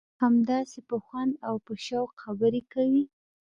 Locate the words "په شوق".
1.65-2.09